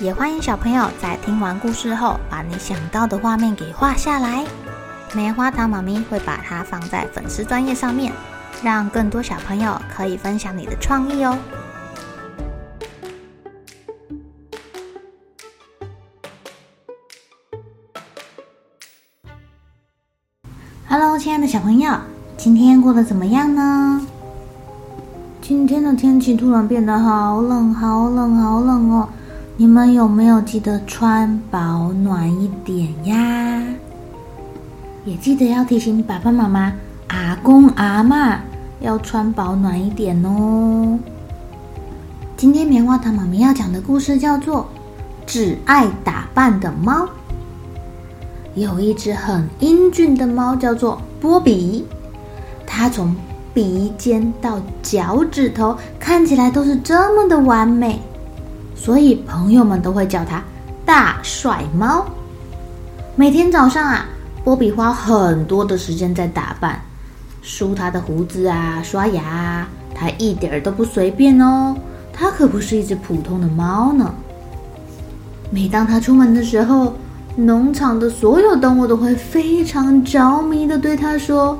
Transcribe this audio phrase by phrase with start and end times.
[0.00, 4.44] 也欢迎小朋友在听完故事后，把你想到的画面给画下来。
[5.14, 8.12] 棉花糖妈咪会把它放在粉丝专页上面，
[8.62, 11.38] 让更多小朋友可以分享你的创意哦。
[20.88, 21.92] Hello，亲爱的小朋友，
[22.36, 24.06] 今天过得怎么样呢？
[25.40, 29.08] 今天的天气突然变得好冷，好冷，好冷哦。
[29.54, 33.62] 你们有没有记得穿保暖一点呀？
[35.04, 36.72] 也记得要提醒你爸爸妈妈、
[37.08, 38.38] 阿公阿嬷
[38.80, 40.98] 要穿保暖一点哦。
[42.34, 44.62] 今天棉花糖妈咪要讲的故事叫做
[45.26, 47.04] 《只爱打扮的猫》。
[48.54, 51.86] 有一只很英俊的猫，叫做波比，
[52.66, 53.14] 它从
[53.52, 58.00] 鼻尖到脚趾头看起来都是这么的完美。
[58.82, 60.42] 所以朋友们都会叫他
[60.84, 62.04] 大帅猫。
[63.14, 64.06] 每天早上啊，
[64.42, 66.82] 波比花很多的时间在打扮，
[67.42, 71.76] 梳他的胡子啊，刷牙啊，他一点儿都不随便哦。
[72.12, 74.12] 他可不是一只普通的猫呢。
[75.48, 76.92] 每当他出门的时候，
[77.36, 81.56] 农场的所有动物都会非常着迷地对他说：“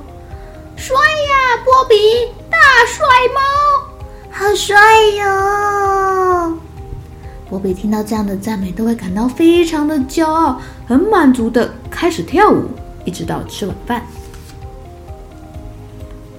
[0.74, 1.94] 帅呀，波比，
[2.50, 3.40] 大帅猫，
[4.32, 4.76] 好帅
[5.18, 5.90] 哟！”
[7.52, 12.64] 波比听到这样的赞美，都会感到非常的骄傲，很满足的开始跳舞，
[13.04, 14.02] 一直到吃晚饭。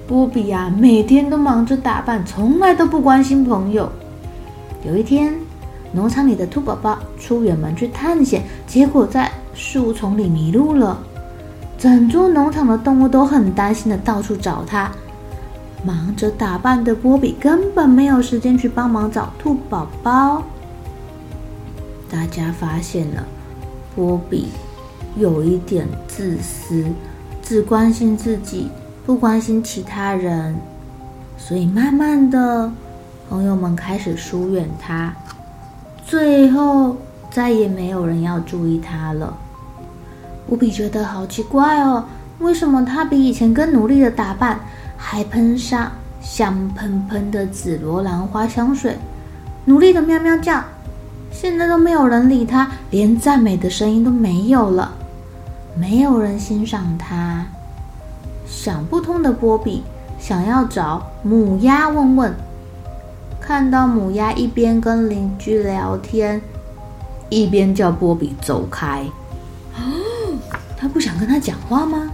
[0.08, 3.88] 波比呀、每天都忙着打扮，从来都不关心朋友。
[4.84, 5.32] 有一天，
[5.92, 10.98] 农场里的兔宝宝出远门去探险，结果在树丛里迷路了。
[11.78, 14.90] 整座农场的动物都很担心的到处找他。
[15.84, 20.42] 忙着打扮的波比根本没有时间去帮忙找兔宝宝。
[22.10, 23.24] 大家发现了，
[23.94, 24.48] 波比
[25.16, 26.84] 有一点自私，
[27.42, 28.68] 只关心自己，
[29.04, 30.54] 不关心其他人，
[31.36, 32.70] 所以慢慢的，
[33.28, 35.12] 朋友们开始疏远他，
[36.06, 36.96] 最后
[37.30, 39.36] 再也没有人要注意他了。
[40.46, 42.04] 波比觉得好奇怪哦，
[42.38, 44.60] 为什么他比以前更努力的打扮，
[44.96, 45.90] 还喷上
[46.20, 48.96] 香喷喷的紫罗兰花香水，
[49.64, 50.62] 努力的喵喵叫。
[51.36, 54.94] 现在都没有人理他，连赞美的声音都没有了，
[55.76, 57.44] 没有人欣赏他。
[58.46, 59.82] 想不通的波比
[60.18, 62.32] 想要找母鸭问问，
[63.40, 66.40] 看到母鸭一边跟邻居聊天，
[67.28, 69.04] 一边叫波比走开。
[69.76, 69.82] 哦，
[70.78, 72.10] 他不想跟他讲话吗？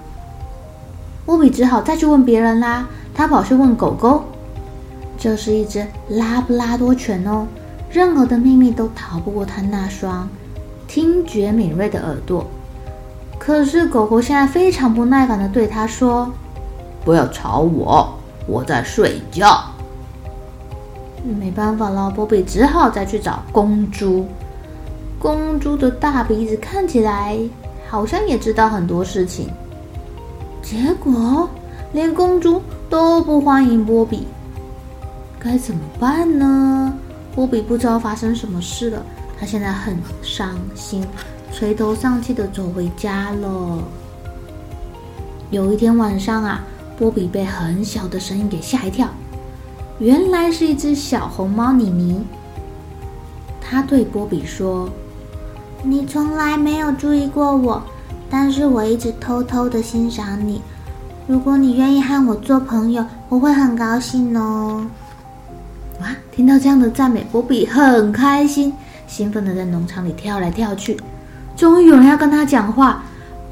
[1.26, 2.88] 波比只好再去问别人啦。
[3.14, 4.24] 他跑去问狗狗，
[5.18, 7.46] 这是一只拉布拉多犬哦。
[7.90, 10.28] 任何的秘密都逃不过他那双
[10.86, 12.46] 听觉敏锐的耳朵。
[13.38, 16.30] 可是狗狗现在非常不耐烦地对他说
[17.04, 18.14] ：“不要吵我，
[18.46, 19.64] 我在睡觉。”
[21.38, 24.26] 没办法了，波比只好再去找公猪。
[25.18, 27.38] 公猪的大鼻子看起来
[27.88, 29.50] 好像也知道很多事情，
[30.62, 31.48] 结果
[31.92, 34.26] 连公猪都不欢迎波比，
[35.38, 36.94] 该怎么办呢？
[37.34, 39.02] 波比不知道发生什么事了，
[39.38, 41.04] 他现在很伤心，
[41.52, 43.78] 垂头丧气的走回家了。
[45.50, 46.62] 有一天晚上啊，
[46.98, 49.08] 波比被很小的声音给吓一跳，
[49.98, 52.24] 原来是一只小红猫妮妮。
[53.60, 54.88] 他对波比说
[55.82, 57.82] ：“你从来没有注意过我，
[58.28, 60.60] 但是我一直偷偷的欣赏你。
[61.28, 64.84] 如果你愿意和我做朋友，我会很高兴哦。
[66.40, 66.42] 哇！
[66.42, 68.72] 听到这样的赞美，波比很开心，
[69.06, 70.98] 兴奋的在农场里跳来跳去。
[71.54, 73.04] 终于有人要跟他讲话，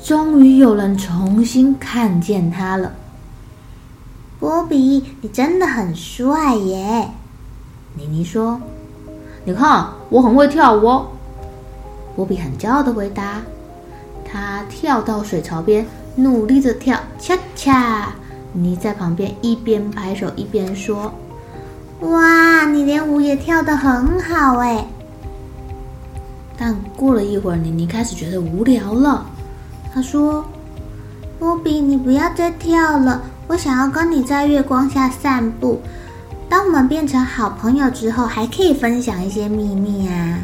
[0.02, 2.90] 终于有人重新看见他了。
[4.40, 7.10] 波比，你真的很帅耶！
[7.94, 8.58] 妮妮说
[9.44, 11.08] ：“你看，我很会跳舞哦。”
[12.16, 13.42] 波比很骄傲的回答。
[14.24, 15.84] 他跳到水槽边。
[16.16, 18.14] 努力的跳，恰恰！
[18.52, 21.12] 妮在旁边一边拍手一边说
[22.00, 24.86] ：“哇，你连舞也跳得很好哎！”
[26.56, 29.26] 但过了一会儿，妮妮开始觉得无聊了。
[29.92, 30.44] 她说
[31.38, 35.80] ：“波比，你不要再跳了，我想要跟你在月光下散步。
[36.48, 40.38] 当我们变成好朋友之后，还可以分享一些秘密啊。”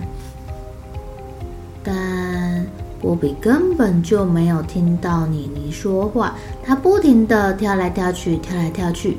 [1.82, 2.64] 但
[3.00, 6.34] 波比根本就没有听到妮妮说话，
[6.64, 9.18] 他不停的跳来跳去，跳来跳去。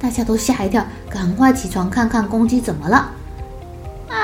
[0.00, 2.96] 大家都吓一跳，赶快起床看看公鸡怎么了。
[4.08, 4.16] 啊，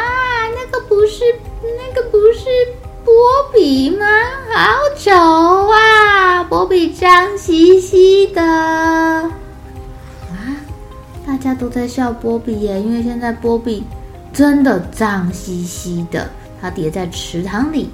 [0.55, 1.25] 那个不是，
[1.63, 2.49] 那个不是
[3.05, 3.13] 波
[3.53, 4.07] 比吗？
[4.53, 6.45] 好丑啊！
[6.45, 8.41] 波比脏兮兮的。
[8.41, 9.33] 啊，
[11.27, 13.85] 大家都在笑波比耶，因为现在波比
[14.33, 16.31] 真的脏兮兮的，
[16.61, 17.91] 它跌在池塘里。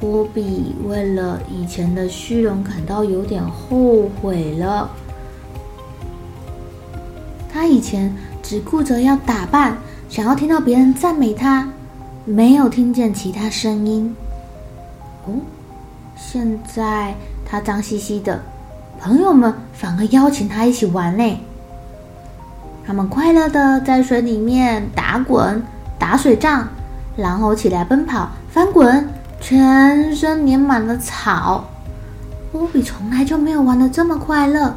[0.00, 4.90] 波比为了以前的虚荣感到有点后悔了。
[7.54, 8.12] 他以前
[8.42, 9.78] 只顾着要打扮，
[10.08, 11.68] 想要听到别人赞美他，
[12.24, 14.12] 没有听见其他声音。
[15.24, 15.34] 哦，
[16.16, 17.14] 现在
[17.46, 18.42] 他脏兮兮的，
[19.00, 21.40] 朋友们反而邀请他一起玩呢。
[22.84, 25.62] 他们快乐的在水里面打滚、
[25.96, 26.66] 打水仗，
[27.16, 29.08] 然后起来奔跑、翻滚。
[29.40, 31.64] 全身粘满了草，
[32.50, 34.74] 波比从来就没有玩得这么快乐。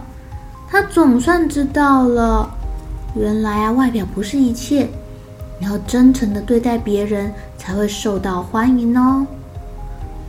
[0.69, 2.56] 他总算知道了，
[3.17, 4.87] 原来啊，外表不是一切，
[5.59, 9.25] 你要真诚的对待别人才会受到欢迎哦。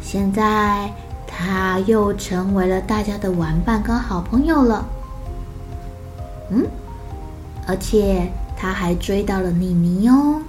[0.00, 0.90] 现在
[1.26, 4.84] 他又成为了大家的玩伴跟好朋友了。
[6.50, 6.66] 嗯，
[7.66, 8.26] 而且
[8.56, 10.40] 他还追到了妮妮哦。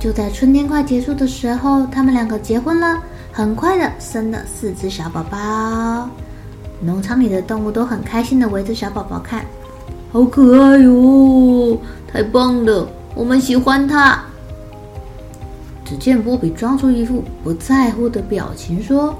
[0.00, 3.02] 就在春天快结束的时候，他们两个结婚了，
[3.32, 6.08] 很快的生了四只小宝宝。
[6.80, 9.44] 农场里的动物都很开心的围着小宝宝看，
[10.10, 11.78] 好可爱哟！
[12.10, 14.22] 太棒了，我们喜欢它。
[15.84, 19.14] 只见波比装出一副不在乎的表情，说：“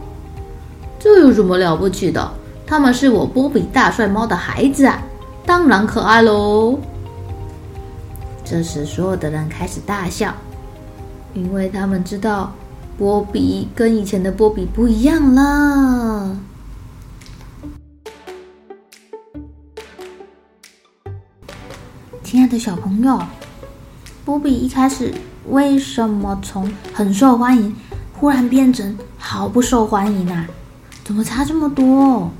[0.98, 2.30] 这有什么了不起的？
[2.66, 5.02] 他们是我波比大帅猫的孩子啊，
[5.46, 6.78] 当然可爱喽。”
[8.44, 10.32] 这时，所有的人开始大笑。
[11.34, 12.52] 因为他们知道，
[12.96, 16.36] 波比跟以前的波比不一样了。
[22.30, 23.18] 亲爱的小朋友，
[24.22, 25.14] 波比一开始
[25.48, 27.74] 为什么从很受欢迎，
[28.12, 30.46] 忽然变成毫不受欢迎啊？
[31.02, 32.30] 怎么差这么多？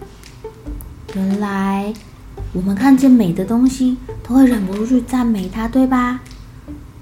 [1.14, 1.90] 原来
[2.52, 6.21] 我们看见美的东西，都会忍不住去赞美它，对吧？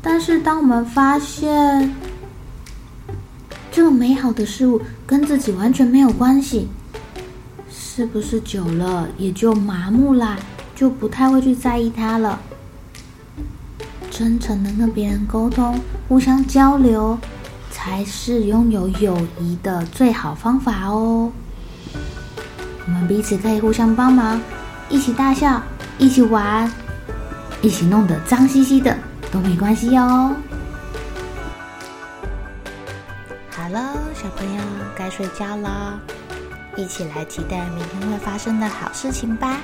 [0.01, 1.93] 但是，当我们发现
[3.73, 6.69] 这个美好的事物跟自己完全没有关系，
[7.69, 10.39] 是不是久了也就麻木啦？
[10.77, 12.39] 就不太会去在意它了？
[14.19, 17.19] 真诚的跟别人沟通，互相交流，
[17.71, 21.31] 才是拥有友谊的最好方法哦。
[22.87, 24.41] 我们彼此可以互相帮忙，
[24.89, 25.61] 一起大笑，
[25.99, 26.73] 一起玩，
[27.61, 28.97] 一起弄得脏兮兮的。
[29.31, 30.35] 都没关系哦。
[33.51, 34.63] 好了，小朋友
[34.97, 36.01] 该睡觉了，
[36.75, 39.59] 一起来期待明天会发生的好事情吧。